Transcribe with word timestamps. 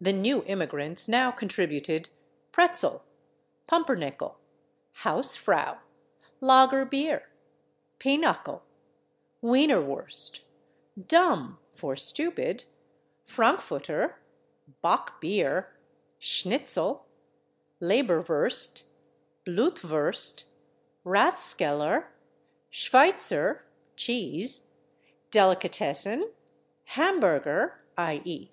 The 0.00 0.12
new 0.12 0.42
immigrants 0.46 1.06
now 1.06 1.30
contributed 1.30 2.10
/pretzel/, 2.52 3.02
/pumpernickel/, 3.68 4.34
/hausfrau/, 5.02 5.78
/lager 6.42 6.90
beer/, 6.90 7.28
/pinocle/, 8.00 8.62
/wienerwurst/, 9.40 10.40
/dumb/ 11.00 11.58
(for 11.72 11.94
stupid), 11.94 12.64
/frankfurter/, 13.28 14.16
/bock 14.82 15.20
beer/, 15.20 15.72
/schnitzel/, 16.20 17.02
/leberwurst/, 17.80 18.82
/blutwurst/, 19.46 20.46
/rathskeller/, 21.06 22.06
/schweizer/ 22.72 23.60
(cheese), 23.94 24.62
/delicatessen/, 25.30 26.24
/hamburger/ 26.90 27.74
(/i. 27.96 28.20
e. 28.24 28.50